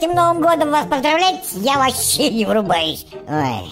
[0.00, 3.06] этим Новым годом вас поздравлять, я вообще не врубаюсь.
[3.28, 3.70] Ой.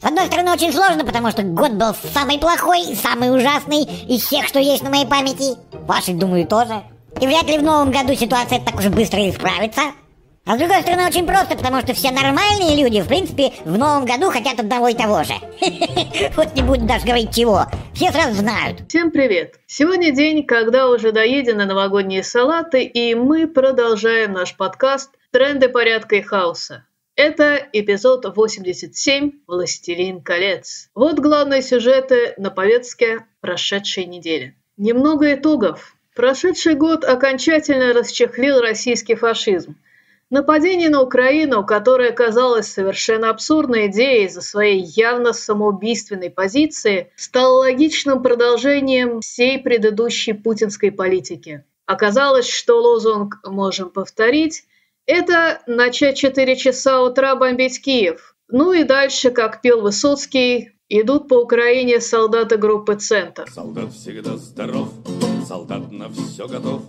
[0.00, 4.46] С одной стороны, очень сложно, потому что год был самый плохой, самый ужасный из всех,
[4.46, 5.58] что есть на моей памяти.
[5.72, 6.82] Ваши, думаю, тоже.
[7.20, 9.82] И вряд ли в новом году ситуация так уж быстро исправится.
[10.46, 14.06] А с другой стороны, очень просто, потому что все нормальные люди, в принципе, в новом
[14.06, 15.34] году хотят одного и того же.
[16.36, 17.66] Вот не буду даже говорить чего.
[17.92, 18.88] Все сразу знают.
[18.88, 19.56] Всем привет!
[19.66, 26.22] Сегодня день, когда уже доедены новогодние салаты, и мы продолжаем наш подкаст «Тренды порядка и
[26.22, 26.86] хаоса».
[27.16, 30.90] Это эпизод 87 «Властелин колец».
[30.94, 34.56] Вот главные сюжеты на повестке прошедшей недели.
[34.76, 35.96] Немного итогов.
[36.14, 39.76] Прошедший год окончательно расчехлил российский фашизм–
[40.30, 48.22] Нападение на Украину, которое казалось совершенно абсурдной идеей из-за своей явно самоубийственной позиции, стало логичным
[48.22, 51.64] продолжением всей предыдущей путинской политики.
[51.86, 54.64] Оказалось, что лозунг «можем повторить»–
[55.08, 58.36] это начать 4 часа утра бомбить Киев.
[58.48, 63.46] Ну и дальше, как пел Высоцкий, идут по Украине солдаты группы «Центр».
[63.50, 64.88] Солдат всегда здоров,
[65.46, 66.82] солдат на все готов.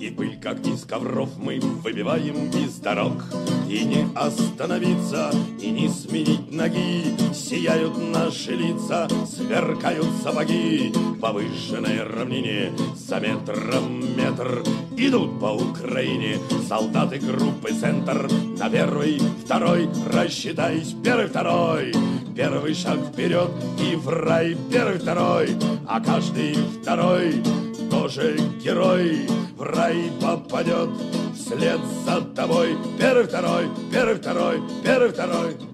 [0.00, 3.24] И пыль, как из ковров, мы выбиваем из дорог.
[3.68, 7.04] И не остановиться, и не сменить ноги.
[7.34, 10.92] Сияют наши лица, сверкают сапоги.
[11.20, 14.62] По выжженной равнине за метром метр
[15.00, 16.38] Идут по Украине
[16.68, 18.28] солдаты группы «Центр».
[18.58, 21.92] На первый, второй, рассчитайся, первый, второй.
[22.38, 23.50] Первый шаг вперед
[23.80, 25.56] и в рай, первый, второй.
[25.88, 27.42] А каждый второй
[27.90, 30.88] тоже герой в рай попадет
[31.34, 32.78] вслед за тобой.
[32.96, 35.67] Первый, второй, первый, второй, первый, второй.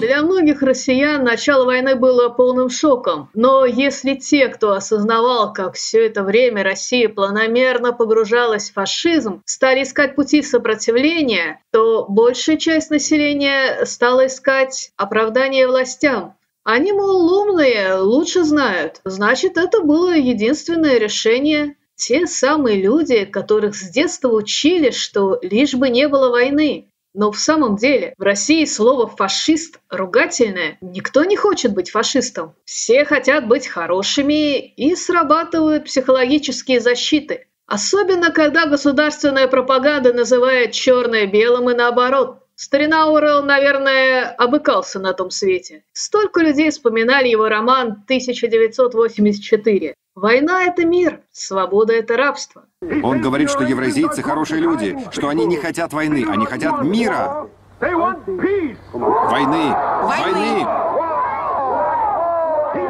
[0.00, 6.06] Для многих россиян начало войны было полным шоком, но если те, кто осознавал, как все
[6.06, 13.84] это время Россия планомерно погружалась в фашизм, стали искать пути сопротивления, то большая часть населения
[13.84, 16.34] стала искать оправдание властям.
[16.64, 19.02] Они, мол, умные, лучше знают.
[19.04, 21.76] Значит, это было единственное решение.
[21.96, 26.89] Те самые люди, которых с детства учили, что лишь бы не было войны.
[27.12, 30.78] Но в самом деле в России слово «фашист» ругательное.
[30.80, 32.54] Никто не хочет быть фашистом.
[32.64, 37.48] Все хотят быть хорошими и срабатывают психологические защиты.
[37.66, 42.38] Особенно, когда государственная пропаганда называет черное белым и наоборот.
[42.54, 45.82] Старина Орел, наверное, обыкался на том свете.
[45.92, 49.94] Столько людей вспоминали его роман «1984».
[50.16, 52.64] Война– это мир, свобода– это рабство.
[53.02, 57.48] Он говорит, что евразийцы хорошие люди, что они не хотят войны, они хотят мира.
[57.80, 58.76] Войны!
[58.92, 60.66] Войны!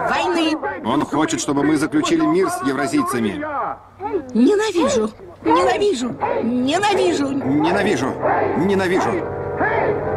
[0.09, 0.59] Войны!
[0.85, 3.45] Он хочет, чтобы мы заключили мир с евразийцами.
[4.35, 5.11] Ненавижу!
[5.45, 6.17] Ненавижу!
[6.43, 7.29] Ненавижу!
[7.29, 8.15] Ненавижу!
[8.57, 10.10] Ненавижу!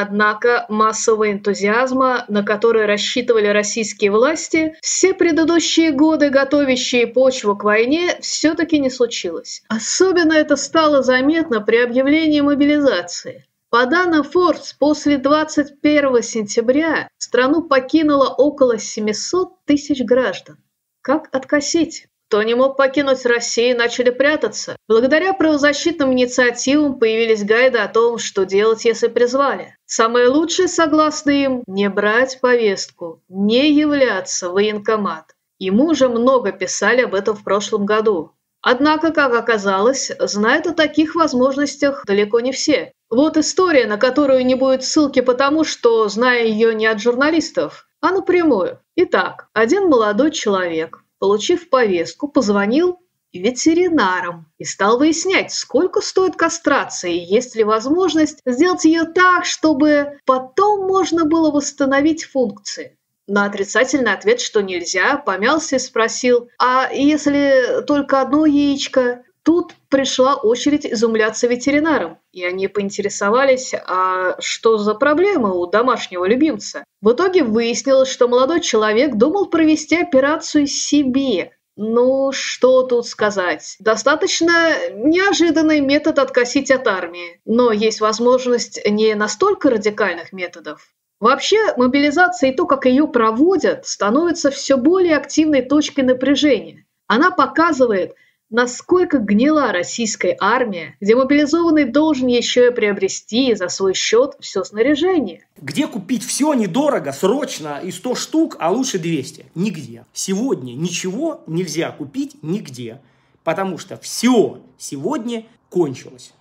[0.00, 8.16] Однако массового энтузиазма, на который рассчитывали российские власти, все предыдущие годы, готовящие почву к войне,
[8.20, 9.64] все-таки не случилось.
[9.66, 13.44] Особенно это стало заметно при объявлении мобилизации.
[13.70, 20.58] По данным Forbes, после 21 сентября страну покинуло около 700 тысяч граждан.
[21.02, 22.06] Как откосить?
[22.28, 24.76] Кто не мог покинуть Россию, начали прятаться.
[24.86, 29.74] Благодаря правозащитным инициативам появились гайды о том, что делать, если призвали.
[29.86, 35.34] Самое лучшее, согласно им, не брать повестку, не являться в военкомат.
[35.58, 38.32] Ему уже много писали об этом в прошлом году.
[38.60, 42.92] Однако, как оказалось, знают о таких возможностях далеко не все.
[43.08, 48.10] Вот история, на которую не будет ссылки потому, что знаю ее не от журналистов, а
[48.10, 48.80] напрямую.
[48.96, 52.98] Итак, один молодой человек, получив повестку, позвонил
[53.32, 60.18] ветеринарам и стал выяснять, сколько стоит кастрация и есть ли возможность сделать ее так, чтобы
[60.24, 62.96] потом можно было восстановить функции.
[63.26, 69.22] На отрицательный ответ, что нельзя, помялся и спросил, а если только одно яичко?
[69.48, 76.84] Тут пришла очередь изумляться ветеринарам, и они поинтересовались, а что за проблема у домашнего любимца.
[77.00, 81.52] В итоге выяснилось, что молодой человек думал провести операцию себе.
[81.76, 83.76] Ну, что тут сказать.
[83.80, 90.92] Достаточно неожиданный метод откосить от армии, но есть возможность не настолько радикальных методов.
[91.20, 96.84] Вообще, мобилизация и то, как ее проводят, становится все более активной точкой напряжения.
[97.06, 98.12] Она показывает,
[98.50, 105.46] Насколько гнила российская армия, где мобилизованный должен еще и приобрести за свой счет все снаряжение.
[105.60, 109.46] Где купить все недорого, срочно, и 100 штук, а лучше 200?
[109.54, 110.06] Нигде.
[110.14, 113.02] Сегодня ничего нельзя купить нигде,
[113.44, 116.32] потому что все сегодня кончилось.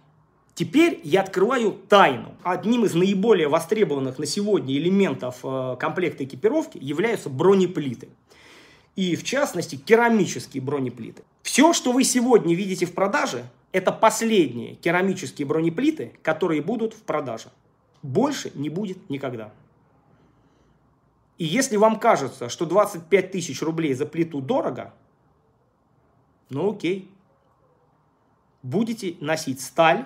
[0.56, 2.34] Теперь я открываю тайну.
[2.42, 8.08] Одним из наиболее востребованных на сегодня элементов э, комплекта экипировки являются бронеплиты.
[8.98, 11.24] И в частности керамические бронеплиты.
[11.44, 17.50] Все, что вы сегодня видите в продаже, это последние керамические бронеплиты, которые будут в продаже.
[18.02, 19.54] Больше не будет никогда.
[21.38, 24.94] И если вам кажется, что 25 тысяч рублей за плиту дорого,
[26.50, 27.10] ну окей.
[28.64, 30.06] Будете носить сталь,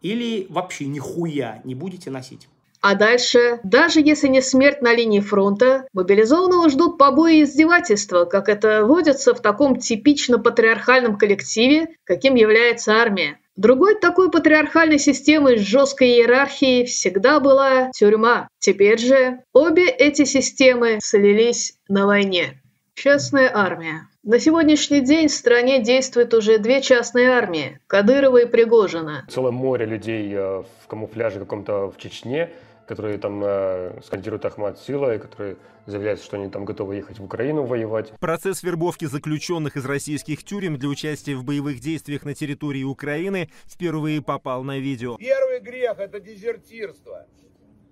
[0.00, 2.48] или вообще нихуя не будете носить.
[2.86, 8.50] А дальше, даже если не смерть на линии фронта, мобилизованного ждут побои и издевательства, как
[8.50, 13.38] это водится в таком типично патриархальном коллективе, каким является армия.
[13.56, 18.48] Другой такой патриархальной системой с жесткой иерархией всегда была тюрьма.
[18.58, 22.60] Теперь же обе эти системы слились на войне.
[22.92, 24.08] Частная армия.
[24.22, 29.26] На сегодняшний день в стране действует уже две частные армии– Кадырова и Пригожина.
[29.28, 32.50] Целое море людей э, в камуфляже каком-то в Чечне,
[32.86, 37.24] которые там э, скандируют Ахмад Сила, и которые заявляют, что они там готовы ехать в
[37.24, 38.12] Украину воевать.
[38.20, 44.22] Процесс вербовки заключенных из российских тюрем для участия в боевых действиях на территории Украины впервые
[44.22, 45.16] попал на видео.
[45.16, 47.26] Первый грех– это дезертирство.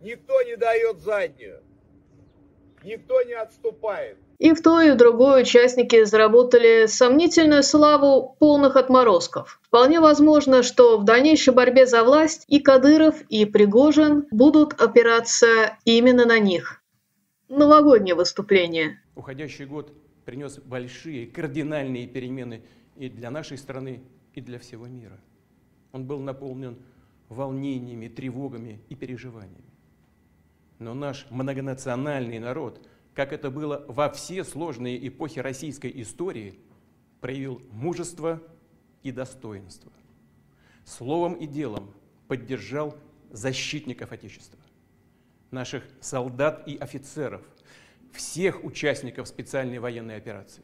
[0.01, 1.63] Никто не дает заднюю.
[2.83, 4.19] Никто не отступает.
[4.43, 9.61] И в той, и в другой участники заработали сомнительную славу полных отморозков.
[9.63, 16.27] Вполне возможно, что в дальнейшей борьбе за власть и Кадыров, и Пригожин будут опираться именно
[16.27, 16.83] на них.
[17.49, 19.01] Новогоднее выступление.
[19.15, 19.93] Уходящий год
[20.25, 22.65] принес большие кардинальные перемены
[22.97, 24.03] и для нашей страны,
[24.35, 25.21] и для всего мира.
[25.93, 26.79] Он был наполнен
[27.29, 29.71] волнениями, тревогами и переживаниями.
[30.81, 32.85] Но наш многонациональный народ–
[33.15, 36.59] как это было во все сложные эпохи российской истории,
[37.21, 38.43] проявил мужество
[39.03, 39.93] и достоинство.
[40.85, 41.93] Словом и делом
[42.29, 42.97] поддержал
[43.31, 44.59] защитников Отечества,
[45.51, 47.43] наших солдат и офицеров,
[48.13, 50.63] всех участников специальной военной операции.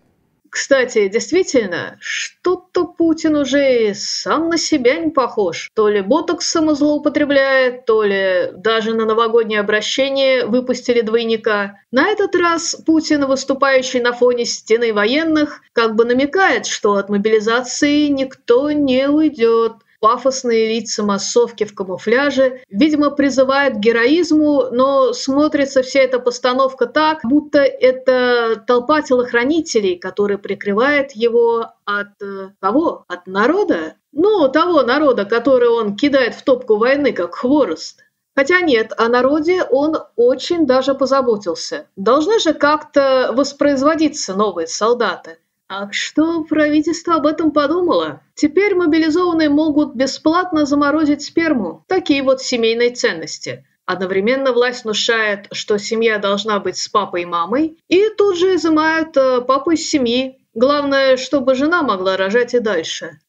[0.51, 2.68] Кстати, действительно, что-то
[3.09, 5.71] Путин уже сам на себя не похож.
[5.73, 11.77] То ли ботоксом злоупотребляет, то ли даже на новогоднее обращение выпустили двойника.
[11.91, 18.09] На этот раз Путин, выступающий на фоне стены военных, как бы намекает, что от мобилизации
[18.09, 19.73] никто не уйдет.
[20.01, 27.21] Пафосные лица массовки в камуфляже, видимо, призывают к героизму, но смотрится вся эта постановка так,
[27.25, 33.05] будто это толпа телохранителей, которые прикрывает его от э, кого?
[33.09, 33.95] От народа?
[34.13, 38.05] Ну, того народа, который он кидает в топку войны, как хворост.
[38.39, 41.89] Хотя нет, о народе он очень даже позаботился.
[41.97, 45.39] Должны же как-то воспроизводиться новые солдаты.
[45.71, 48.23] А что правительство об этом подумало?
[48.35, 51.85] Теперь мобилизованные могут бесплатно заморозить сперму.
[51.89, 53.67] Такие вот семейные ценности.
[53.85, 59.15] Одновременно власть внушает, что семья должна быть с папой и мамой, и тут же изымают
[59.19, 60.39] э, папу из семьи.
[60.55, 63.21] Главное, чтобы жена могла рожать и дальше.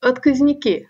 [0.00, 0.88] Отказники.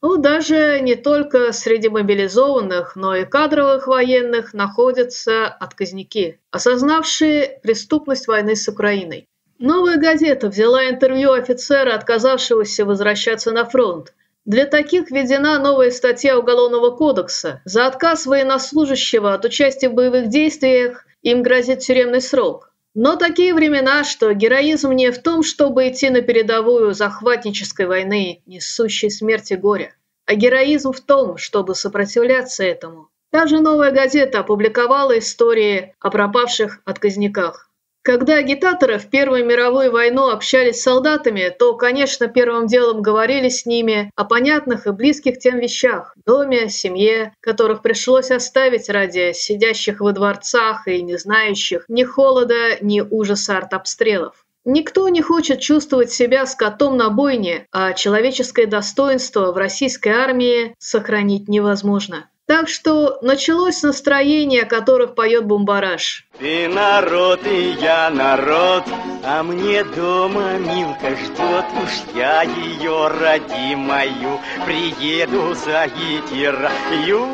[0.00, 8.56] Ну, даже не только среди мобилизованных, но и кадровых военных находятся отказники, осознавшие преступность войны
[8.56, 9.28] с Украиной.
[9.64, 14.12] Новая газета взяла интервью офицера, отказавшегося возвращаться на фронт.
[14.44, 17.62] Для таких введена новая статья Уголовного кодекса.
[17.64, 22.72] За отказ военнослужащего от участия в боевых действиях им грозит тюремный срок.
[22.94, 29.12] Но такие времена, что героизм не в том, чтобы идти на передовую захватнической войны, несущей
[29.12, 29.94] смерти горя,
[30.26, 33.10] а героизм в том, чтобы сопротивляться этому.
[33.30, 37.68] Та же новая газета опубликовала истории о пропавших отказниках.
[38.04, 43.64] Когда агитаторы в Первую мировую войну общались с солдатами, то, конечно, первым делом говорили с
[43.64, 50.10] ними о понятных и близких тем вещах– доме, семье, которых пришлось оставить ради сидящих во
[50.10, 54.44] дворцах и не знающих ни холода, ни ужаса артобстрелов.
[54.64, 61.48] Никто не хочет чувствовать себя скотом на бойне, а человеческое достоинство в российской армии сохранить
[61.48, 62.28] невозможно.
[62.46, 66.26] Так что началось настроение, о которых поет Бумбараш.
[66.38, 68.84] Ты народ, и я народ,
[69.24, 71.64] а мне дома Милка ждет.
[71.82, 77.28] Уж я ее родимую приеду за гитарою.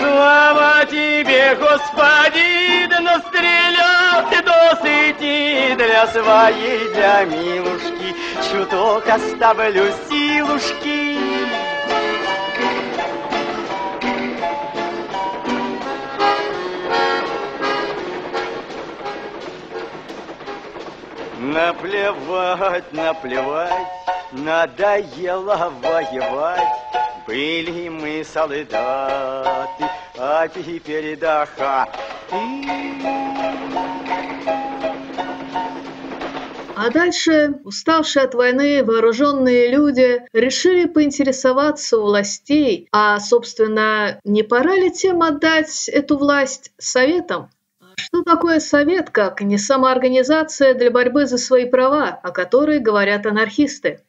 [0.00, 8.14] Слава тебе, Господи, да настрелял ты досыти для своей, для милушки,
[8.50, 11.13] чуток оставлю силушки.
[21.54, 23.86] Наплевать, наплевать,
[24.32, 26.68] надоело воевать.
[27.28, 29.84] Были мы солдаты,
[30.18, 31.46] а теперь до
[36.76, 44.74] А дальше уставшие от войны вооруженные люди решили поинтересоваться у властей, а, собственно, не пора
[44.74, 47.48] ли тем отдать эту власть советам?
[47.96, 54.00] Что такое совет, как не самоорганизация для борьбы за свои права, о которой говорят анархисты?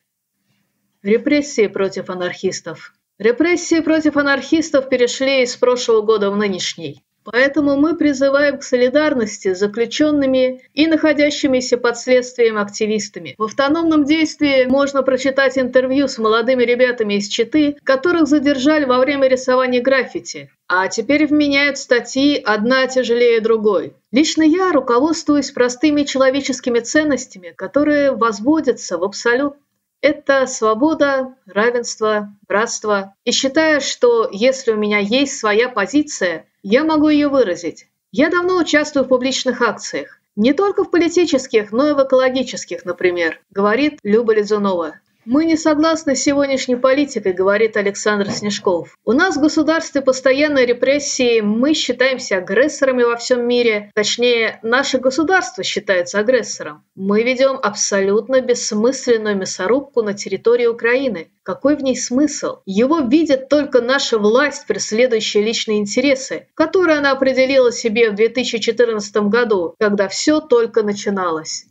[1.04, 2.94] Репрессии против анархистов.
[3.18, 7.04] Репрессии против анархистов перешли из прошлого года в нынешний.
[7.25, 13.34] Поэтому мы призываем к солидарности с заключенными и находящимися под следствием активистами.
[13.38, 19.27] В автономном действии можно прочитать интервью с молодыми ребятами из Читы, которых задержали во время
[19.27, 20.51] рисования граффити.
[20.67, 23.96] А теперь вменяют статьи одна тяжелее другой.
[24.12, 29.55] Лично я руководствуюсь простыми человеческими ценностями, которые возводятся в абсолют
[30.01, 33.15] это свобода, равенство, братство.
[33.24, 37.88] И считаю, что если у меня есть своя позиция, я могу ее выразить.
[38.12, 40.19] Я давно участвую в публичных акциях.
[40.36, 44.95] Не только в политических, но и в экологических, например, говорит Люба Лизунова.
[45.25, 48.96] Мы не согласны с сегодняшней политикой, говорит Александр Снежков.
[49.03, 53.89] У нас в государстве постоянные репрессии, мы считаемся агрессорами во всем мире.
[53.96, 56.84] Точнее, наше государство считается агрессором.
[56.94, 61.29] Мы ведем абсолютно бессмысленную мясорубку на территории Украины.
[61.41, 62.60] Какой в ней смысл?
[62.67, 69.74] Его видит только наша власть, преследующая личные интересы, которые она определила себе в 2014 году,
[69.79, 71.65] когда все только начиналось.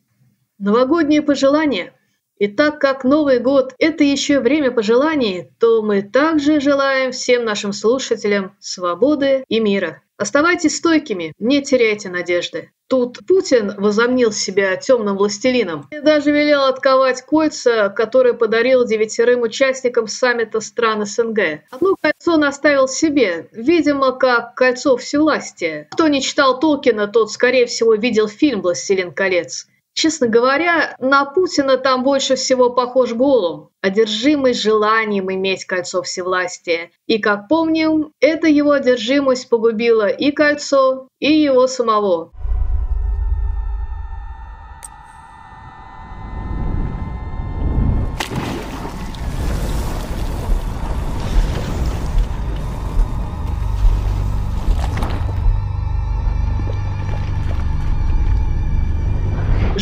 [0.58, 1.92] Новогодние пожелания–
[2.38, 7.72] и так как Новый год– это еще время пожеланий, то мы также желаем всем нашим
[7.72, 10.02] слушателям свободы и мира.
[10.16, 12.70] Оставайтесь стойкими, не теряйте надежды.
[12.86, 20.06] Тут Путин возомнил себя темным властелином и даже велел отковать кольца, которые подарил девятерым участникам
[20.06, 21.62] саммита стран СНГ.
[21.70, 25.88] Одно кольцо он оставил себе, видимо, как кольцо всевластия.
[25.90, 29.66] Кто не читал Толкина, тот, скорее всего, видел фильм «Властелин колец».
[29.94, 36.90] Честно говоря, на Путина там больше всего похож голым, одержимый желанием иметь кольцо всевластия.
[37.06, 42.32] И, как помним, эта его одержимость погубила и кольцо, и его самого.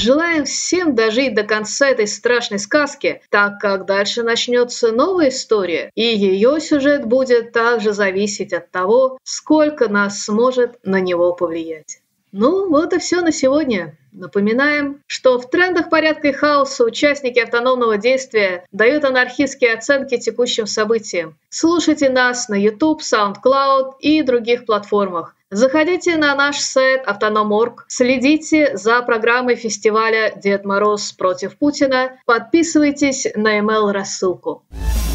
[0.02, 6.02] Желаем всем дожить до конца этой страшной сказки, так как дальше начнется новая история, и
[6.02, 12.00] ее сюжет будет также зависеть от того, сколько нас сможет на него повлиять.
[12.32, 13.96] Ну, вот и все на сегодня.
[14.10, 21.36] Напоминаем, что в трендах порядка и хаоса участники автономного действия дают анархистские оценки текущим событиям.
[21.48, 25.36] Слушайте нас на YouTube, SoundCloud и других платформах.
[25.54, 33.58] Заходите на наш сайт Автоном.орг, следите за программой фестиваля «Дед Мороз против Путина», подписывайтесь на
[33.58, 34.62] email-рассылку.
[34.70, 35.11] рассылку